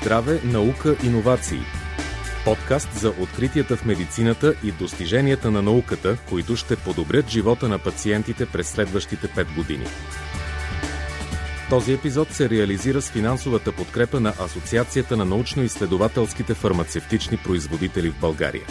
[0.00, 1.60] Здраве, наука, иновации.
[2.44, 8.46] Подкаст за откритията в медицината и достиженията на науката, които ще подобрят живота на пациентите
[8.46, 9.84] през следващите 5 години.
[11.70, 18.64] Този епизод се реализира с финансовата подкрепа на Асоциацията на научно-изследователските фармацевтични производители в България.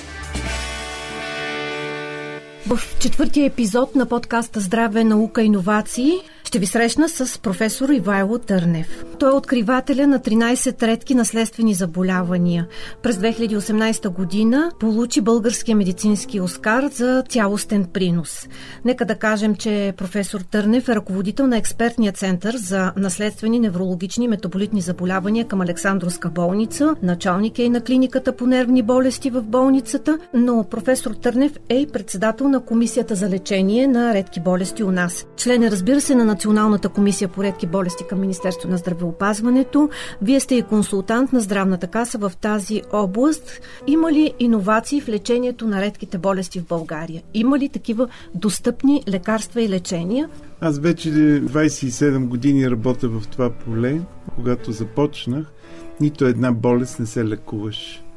[2.67, 6.11] В четвъртия епизод на подкаста Здраве, наука, иновации
[6.49, 9.05] ще ви срещна с професор Ивайло Търнев.
[9.19, 12.67] Той е откривателя на 13 редки наследствени заболявания.
[13.03, 18.47] През 2018 година получи Българския медицински Оскар за цялостен принос.
[18.85, 24.81] Нека да кажем, че професор Търнев е ръководител на експертния център за наследствени неврологични метаболитни
[24.81, 30.63] заболявания към Александровска болница, началник е и на клиниката по нервни болести в болницата, но
[30.63, 35.25] професор Търнев е и председател на Комисията за лечение на редки болести у нас.
[35.37, 39.89] Член е, разбира се, на Националната комисия по редки болести към Министерство на здравеопазването.
[40.21, 43.61] Вие сте и консултант на Здравната каса в тази област.
[43.87, 47.21] Има ли иновации в лечението на редките болести в България?
[47.33, 50.29] Има ли такива достъпни лекарства и лечения?
[50.61, 53.99] Аз вече 27 години работя в това поле.
[54.35, 55.51] Когато започнах,
[56.01, 58.08] нито една болест не се лекуваше.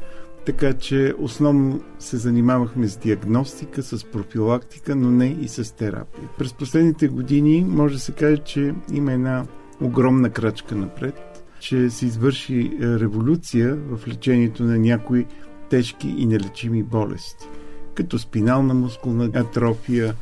[0.46, 6.28] Така че основно се занимавахме с диагностика, с профилактика, но не и с терапия.
[6.38, 9.46] През последните години може да се каже, че има една
[9.80, 15.26] огромна крачка напред, че се извърши е, революция в лечението на някои
[15.70, 17.48] тежки и нелечими болести,
[17.94, 20.14] като спинална мускулна атрофия,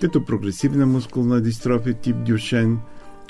[0.00, 2.78] като прогресивна мускулна дистрофия тип Дюшен,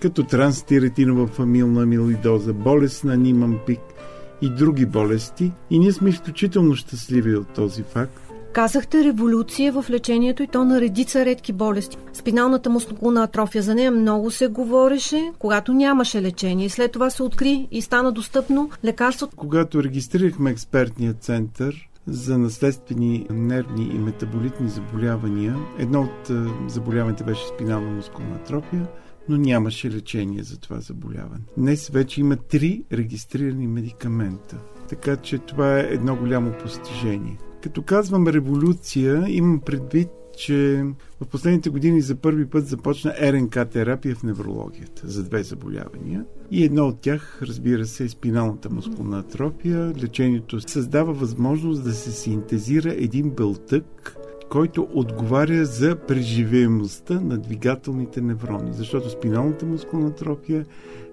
[0.02, 3.80] като транстиретинова фамилна амилидоза, болест на Ниман пик–
[4.42, 5.52] и други болести.
[5.70, 8.18] И ние сме изключително щастливи от този факт.
[8.52, 11.96] Казахте революция в лечението и то на редица редки болести.
[12.12, 16.68] Спиналната мускулна атрофия, за нея много се говореше, когато нямаше лечение.
[16.68, 19.28] След това се откри и стана достъпно лекарство.
[19.36, 25.56] Когато регистрирахме експертния център, за наследствени нервни и метаболитни заболявания.
[25.78, 26.30] Едно от
[26.70, 28.86] заболяванията беше спинална мускулна атрофия
[29.28, 31.44] но нямаше лечение за това заболяване.
[31.56, 37.38] Днес вече има три регистрирани медикамента, така че това е едно голямо постижение.
[37.62, 40.84] Като казвам революция, имам предвид, че
[41.20, 46.24] в последните години за първи път започна РНК терапия в неврологията за две заболявания.
[46.50, 49.92] И едно от тях, разбира се, е спиналната мускулна атрофия.
[50.02, 54.16] Лечението създава възможност да се синтезира един бълтък,
[54.52, 58.72] който отговаря за преживеемостта на двигателните неврони.
[58.72, 60.66] Защото спиналната мускулна атрофия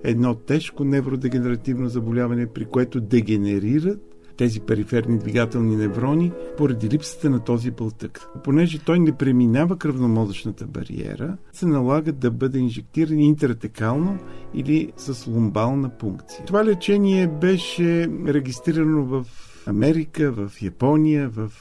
[0.04, 4.09] е едно тежко невродегенеративно заболяване, при което дегенерират
[4.40, 8.28] тези периферни двигателни неврони поради липсата на този бълтък.
[8.44, 14.18] Понеже той не преминава кръвномозъчната бариера, се налага да бъде инжектиран интратекално
[14.54, 16.46] или с лумбална пункция.
[16.46, 19.26] Това лечение беше регистрирано в
[19.68, 21.52] Америка, в Япония, в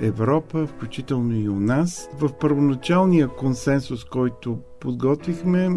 [0.00, 2.08] Европа, включително и у нас.
[2.18, 5.70] В първоначалния консенсус, който подготвихме,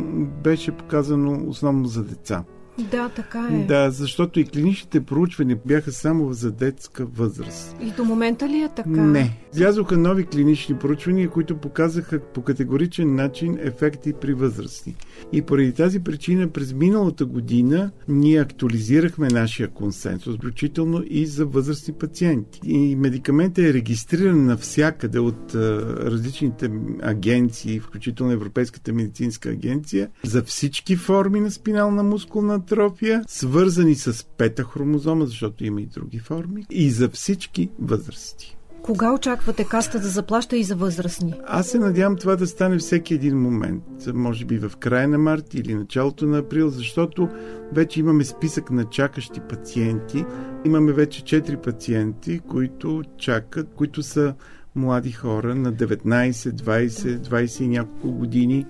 [0.43, 2.43] беше показано основно за деца.
[2.91, 3.65] Да, така е.
[3.67, 7.75] Да, защото и клиничните проучвания бяха само за детска възраст.
[7.81, 8.89] И до момента ли е така?
[8.89, 9.37] Не.
[9.53, 14.95] Излязоха нови клинични проучвания, които показаха по категоричен начин ефекти при възрастни.
[15.31, 21.93] И поради тази причина през миналата година ние актуализирахме нашия консенсус, включително и за възрастни
[21.93, 22.59] пациенти.
[22.63, 26.71] И медикаментът е регистриран навсякъде от различните
[27.01, 34.63] агенции, включително Европейската медицинска агенция, за всички форми на спинална мускулна атрофия, свързани с пета
[34.63, 38.57] хромозома, защото има и други форми, и за всички възрасти.
[38.81, 41.33] Кога очаквате каста да заплаща и за възрастни?
[41.47, 43.83] Аз се надявам това да стане всеки един момент.
[44.13, 47.29] Може би в края на март или началото на април, защото
[47.73, 50.25] вече имаме списък на чакащи пациенти.
[50.65, 54.33] Имаме вече 4 пациенти, които чакат, които са
[54.75, 58.65] млади хора на 19, 20, 20 и няколко години,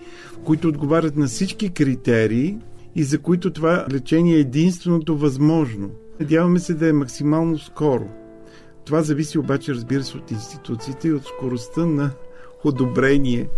[0.46, 2.58] които отговарят на всички критерии
[2.96, 5.91] и за които това лечение е единственото възможно.
[6.20, 8.08] Надяваме се да е максимално скоро.
[8.85, 12.11] Това зависи обаче, разбира се, от институциите и от скоростта на
[12.64, 13.49] одобрение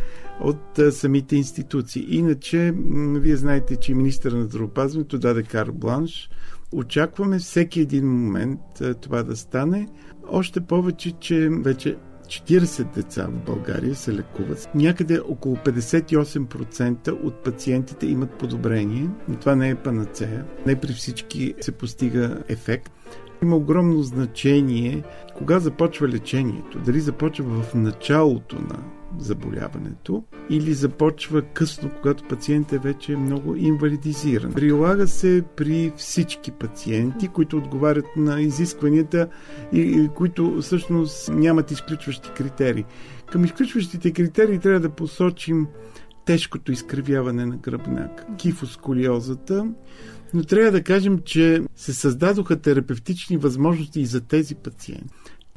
[0.41, 2.05] от самите институции.
[2.09, 6.29] Иначе, вие знаете, че министър на здравеопазването даде кар бланш.
[6.71, 8.59] Очакваме всеки един момент
[9.01, 9.87] това да стане.
[10.27, 11.97] Още повече, че вече
[12.33, 14.69] 40 деца в България се лекуват.
[14.75, 20.45] Някъде около 58% от пациентите имат подобрение, но това не е панацея.
[20.65, 22.91] Не при всички се постига ефект.
[23.43, 25.03] Има огромно значение
[25.35, 26.79] кога започва лечението.
[26.79, 28.79] Дали започва в началото на
[29.19, 34.53] заболяването или започва късно, когато пациентът е вече много инвалидизиран.
[34.53, 39.27] Прилага се при всички пациенти, които отговарят на изискванията
[39.73, 42.85] и, и които всъщност нямат изключващи критерии.
[43.31, 45.67] Към изключващите критерии трябва да посочим
[46.25, 49.67] тежкото изкривяване на гръбнак, кифосколиозата,
[50.33, 55.13] но трябва да кажем, че се създадоха терапевтични възможности и за тези пациенти.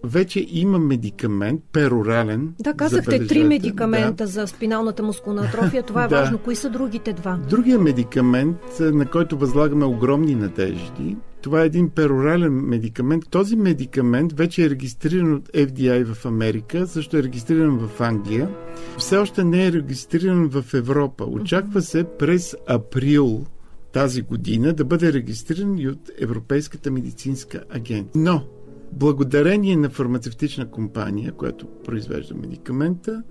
[0.07, 2.55] Вече има медикамент, перорален.
[2.61, 4.27] Да, казахте три медикамента да.
[4.27, 5.83] за спиналната мускулна атрофия.
[5.83, 6.21] Това е да.
[6.21, 6.39] важно.
[6.39, 7.39] Кои са другите два?
[7.49, 13.25] Другия медикамент, на който възлагаме огромни надежди, това е един перорален медикамент.
[13.31, 18.51] Този медикамент вече е регистриран от FDI в Америка, също е регистриран в Англия.
[18.99, 21.25] Все още не е регистриран в Европа.
[21.25, 23.47] Очаква се през април
[23.93, 28.23] тази година да бъде регистриран и от Европейската медицинска агенция.
[28.23, 28.43] Но,
[28.93, 33.23] благодарение на фармацевтична компания, която произвежда медикамента,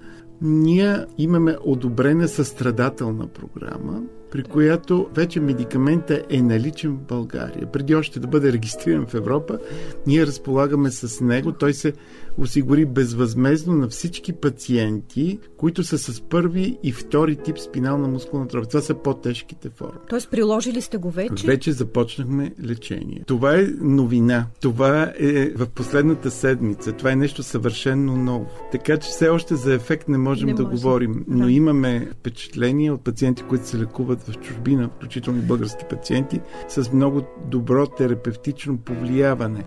[0.41, 4.03] ние имаме одобрена състрадателна програма,
[4.35, 7.71] при която вече медикамента е наличен в България.
[7.71, 9.59] Преди още да бъде регистриран в Европа,
[10.07, 11.51] ние разполагаме с него.
[11.51, 11.93] Той се
[12.37, 18.67] осигури безвъзмезно на всички пациенти, които са с първи и втори тип спинална мускулна трофия.
[18.67, 19.99] Това са по-тежките форми.
[20.09, 21.47] Тоест приложили сте го вече?
[21.47, 23.23] Вече започнахме лечение.
[23.27, 24.47] Това е новина.
[24.61, 26.91] Това е в последната седмица.
[26.91, 28.47] Това е нещо съвършенно ново.
[28.71, 30.75] Така че все още за ефект не можем не да може.
[30.75, 31.51] говорим, но да.
[31.51, 37.21] имаме впечатление от пациенти, които се лекуват в чужбина, включително и български пациенти, с много
[37.51, 39.65] добро терапевтично повлияване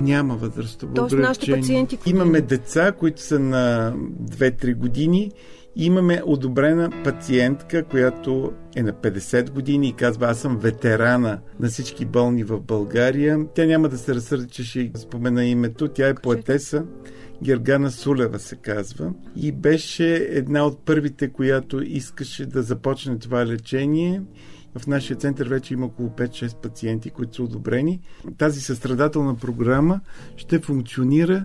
[0.00, 1.60] няма възрастово Тоест, ограничение.
[1.60, 5.32] Пациенти, Имаме деца, които са на 2-3 години.
[5.82, 12.04] Имаме одобрена пациентка, която е на 50 години и казва, аз съм ветерана на всички
[12.04, 13.46] болни в България.
[13.54, 15.88] Тя няма да се разсърди, че ще спомена името.
[15.88, 16.84] Тя е поетеса.
[17.42, 19.12] Гергана Сулева се казва.
[19.36, 24.22] И беше една от първите, която искаше да започне това лечение
[24.78, 28.00] в нашия център вече има около 5-6 пациенти, които са одобрени.
[28.38, 30.00] Тази състрадателна програма
[30.36, 31.44] ще функционира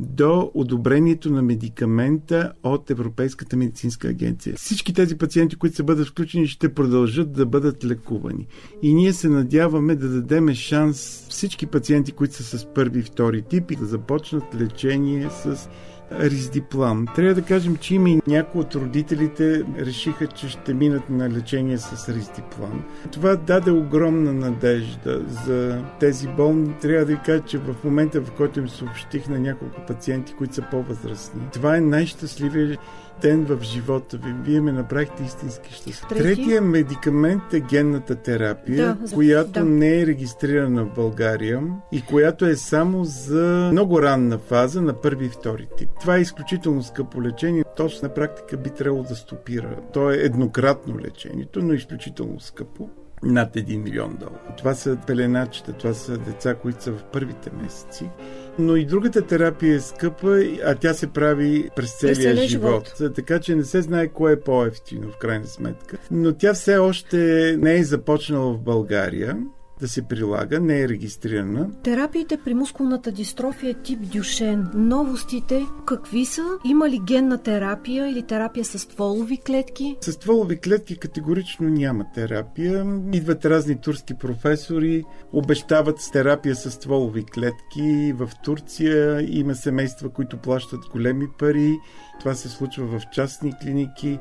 [0.00, 4.54] до одобрението на медикамента от Европейската медицинска агенция.
[4.56, 8.46] Всички тези пациенти, които се бъдат включени, ще продължат да бъдат лекувани.
[8.82, 13.42] И ние се надяваме да дадем шанс всички пациенти, които са с първи и втори
[13.42, 15.68] тип, и да започнат лечение с
[16.12, 17.06] Риздиплам.
[17.14, 21.78] Трябва да кажем, че има и някои от родителите решиха, че ще минат на лечение
[21.78, 22.84] с Риздиплам.
[23.12, 26.74] Това даде огромна надежда за тези болни.
[26.80, 30.62] Трябва да кажа, че в момента, в който им съобщих на няколко пациенти, които са
[30.70, 32.78] по-възрастни, това е най-щастливия
[33.20, 34.34] ден в живота ви.
[34.44, 36.06] Вие ме направихте истински щастлив.
[36.08, 36.22] Трети?
[36.22, 39.64] Третия медикамент е генната терапия, да, която да.
[39.64, 41.62] не е регистрирана в България
[41.92, 45.88] и която е само за много ранна фаза на първи и втори тип.
[46.00, 47.64] Това е изключително скъпо лечение.
[47.76, 49.76] То на практика би трябвало да стопира.
[49.92, 52.90] То е еднократно лечението, но изключително скъпо
[53.22, 54.54] над 1 милион долара.
[54.56, 58.10] Това са пеленачета, това са деца, които са в първите месеци
[58.58, 62.94] но и другата терапия е скъпа, а тя се прави през целия, през целия живот.
[62.98, 63.14] живот.
[63.14, 65.96] Така че не се знае кое е по-ефтино в крайна сметка.
[66.10, 67.16] Но тя все още
[67.58, 69.36] не е започнала в България
[69.80, 71.70] да се прилага, не е регистрирана.
[71.82, 76.42] Терапиите при мускулната дистрофия тип Дюшен, новостите какви са?
[76.64, 79.96] Има ли генна терапия или терапия с стволови клетки?
[80.00, 83.00] С стволови клетки категорично няма терапия.
[83.12, 88.12] Идват разни турски професори, обещават с терапия с стволови клетки.
[88.12, 91.78] В Турция има семейства, които плащат големи пари.
[92.20, 94.18] Това се случва в частни клиники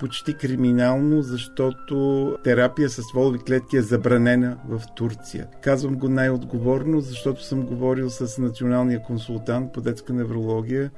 [0.00, 5.46] почти криминално, защото терапия с стволови клетки е забранена в Турция.
[5.62, 10.90] Казвам го най-отговорно, защото съм говорил с националния консултант по детска неврология,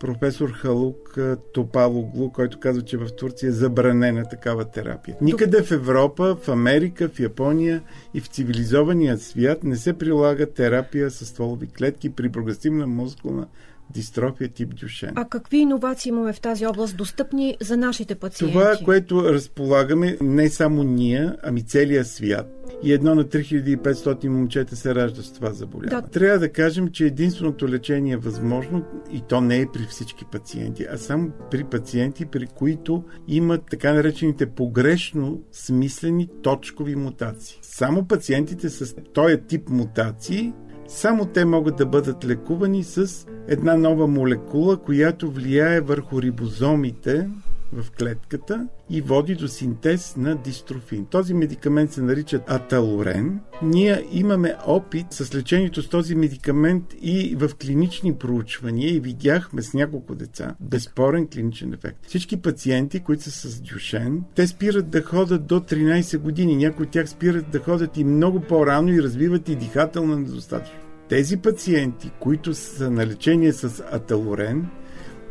[0.00, 1.18] професор Халук
[1.54, 5.16] Топалоглу, който казва, че в Турция е забранена такава терапия.
[5.20, 7.82] Никъде в Европа, в Америка, в Япония
[8.14, 13.46] и в цивилизования свят не се прилага терапия с стволови клетки при прогресивна мускулна
[13.90, 15.12] дистрофия тип Дюшен.
[15.14, 18.52] А какви иновации имаме в тази област достъпни за нашите пациенти?
[18.52, 22.50] Това, което разполагаме, не само ние, ами целия свят.
[22.82, 26.02] И едно на 3500 момчета се ражда с това заболяване.
[26.02, 26.08] Да.
[26.08, 30.86] Трябва да кажем, че единственото лечение е възможно и то не е при всички пациенти,
[30.92, 37.58] а само при пациенти, при които имат така наречените погрешно смислени точкови мутации.
[37.62, 40.52] Само пациентите с този тип мутации
[40.88, 47.28] само те могат да бъдат лекувани с една нова молекула, която влияе върху рибозомите
[47.72, 51.06] в клетката и води до синтез на дистрофин.
[51.06, 53.40] Този медикамент се нарича аталорен.
[53.62, 59.74] Ние имаме опит с лечението с този медикамент и в клинични проучвания и видяхме с
[59.74, 62.06] няколко деца безспорен клиничен ефект.
[62.06, 66.56] Всички пациенти, които са с дюшен, те спират да ходят до 13 години.
[66.56, 70.83] Някои от тях спират да ходят и много по-рано и развиват и дихателна недостатъчност.
[71.08, 74.66] Тези пациенти, които са на лечение с аталорен,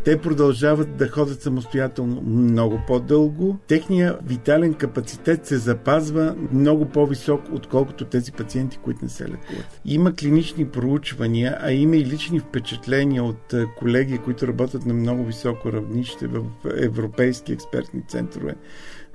[0.04, 3.58] те продължават да ходят самостоятелно много по-дълго.
[3.68, 9.82] Техният витален капацитет се запазва много по-висок, отколкото тези пациенти, които не се лекуват.
[9.86, 15.74] Има клинични проучвания, а има и лични впечатления от колеги, които работят на много високо
[15.74, 16.44] равнище в
[16.78, 18.56] европейски експертни центрове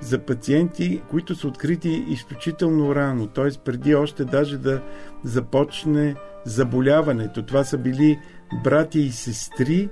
[0.01, 3.49] за пациенти, които са открити изключително рано, т.е.
[3.65, 4.83] преди още даже да
[5.25, 6.15] започне
[6.45, 7.43] заболяването.
[7.43, 8.19] Това са били
[8.65, 9.89] брати и сестри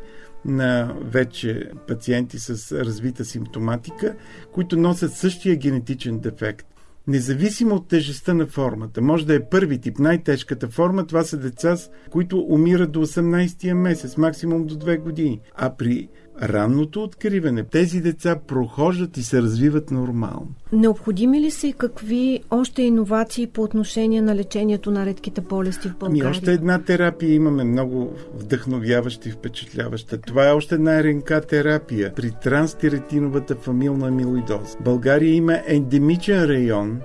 [0.47, 4.15] на вече пациенти с развита симптоматика,
[4.53, 6.67] които носят същия генетичен дефект.
[7.07, 11.76] Независимо от тежестта на формата, може да е първи тип, най-тежката форма, това са деца,
[12.11, 15.41] които умират до 18-я месец, максимум до 2 години.
[15.55, 16.09] А при
[16.43, 20.49] ранното откриване тези деца прохождат и се развиват нормално.
[20.73, 25.97] Необходими ли са и какви още иновации по отношение на лечението на редките болести в
[25.97, 26.23] България?
[26.25, 30.19] Ами още една терапия имаме много вдъхновяваща и впечатляваща.
[30.21, 34.76] Това е още една РНК терапия при транстиретиновата фамилна амилоидоза.
[34.81, 37.00] България има ендемичен район,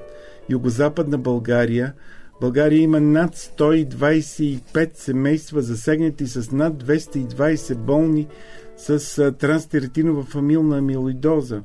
[0.50, 1.94] югозападна България,
[2.42, 8.28] България има над 125 семейства засегнати с над 220 болни
[8.78, 11.62] с транстиретинова фамилна амилоидоза.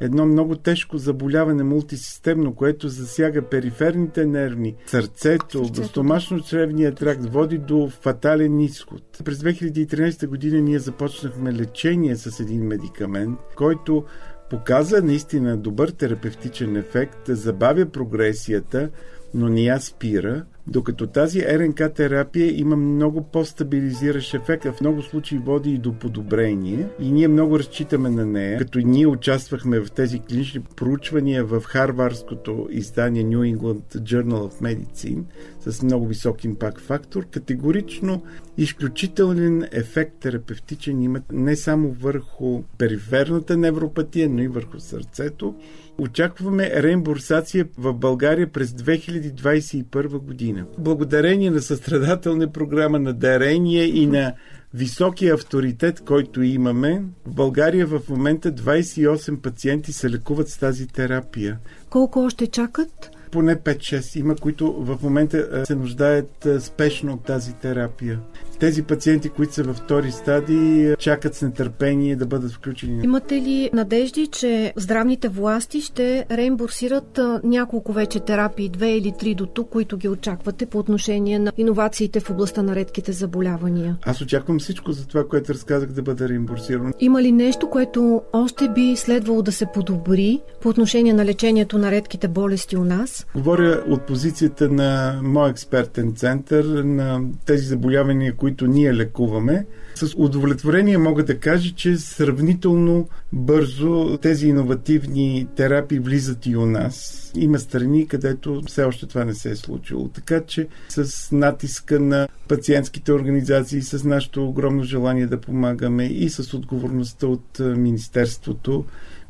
[0.00, 8.60] Едно много тежко заболяване мултисистемно, което засяга периферните нервни, сърцето, гастомашно-чревния тракт, води до фатален
[8.60, 9.02] изход.
[9.24, 14.04] През 2013 година ние започнахме лечение с един медикамент, който
[14.50, 18.90] показа наистина добър терапевтичен ефект, забавя прогресията,
[19.34, 25.02] но не я спира, докато тази РНК терапия има много по-стабилизиращ ефект, а в много
[25.02, 26.86] случаи води и до подобрение.
[27.00, 32.68] И ние много разчитаме на нея, като ние участвахме в тези клинични проучвания в харвардското
[32.70, 35.22] издание New England Journal of Medicine
[35.68, 38.22] с много висок импакт фактор, категорично
[38.56, 45.54] изключителен ефект терапевтичен имат не само върху периферната невропатия, но и върху сърцето
[45.98, 50.64] Очакваме реимбурсация в България през 2021 година.
[50.78, 54.34] Благодарение на състрадателна програма на дарение и на
[54.74, 61.58] високия авторитет, който имаме, в България в момента 28 пациенти се лекуват с тази терапия.
[61.90, 63.10] Колко още чакат?
[63.30, 68.20] Поне 5-6 има, които в момента се нуждаят спешно от тази терапия.
[68.60, 73.04] Тези пациенти, които са във втори стадии, чакат с нетърпение да бъдат включени.
[73.04, 79.46] Имате ли надежди, че здравните власти ще реимбурсират няколко вече терапии, две или три до
[79.46, 83.96] тук, които ги очаквате по отношение на иновациите в областта на редките заболявания?
[84.02, 86.92] Аз очаквам всичко за това, което разказах да бъде реимбурсирано.
[87.00, 91.90] Има ли нещо, което още би следвало да се подобри по отношение на лечението на
[91.90, 93.26] редките болести у нас?
[93.34, 99.66] Говоря от позицията на мой експертен център на тези заболявания, които които ние лекуваме.
[99.94, 107.30] С удовлетворение мога да кажа, че сравнително бързо тези иновативни терапии влизат и у нас.
[107.36, 110.08] Има страни, където все още това не се е случило.
[110.08, 116.54] Така че с натиска на пациентските организации, с нашето огромно желание да помагаме и с
[116.54, 118.84] отговорността от Министерството,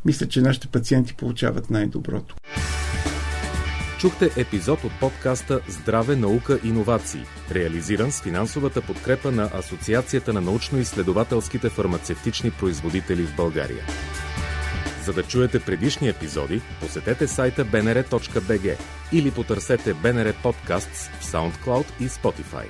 [0.04, 2.34] мисля, че нашите пациенти получават най-доброто.
[3.98, 11.68] Чухте епизод от подкаста Здраве, наука, иновации, реализиран с финансовата подкрепа на Асоциацията на научно-изследователските
[11.68, 13.84] фармацевтични производители в България.
[15.04, 18.76] За да чуете предишни епизоди, посетете сайта bnr.bg
[19.12, 22.66] или потърсете BNR Podcasts в SoundCloud и Spotify.